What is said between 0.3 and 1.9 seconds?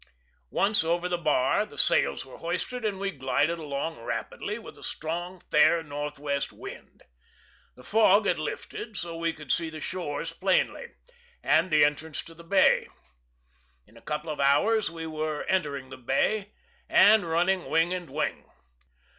Once over the bar, the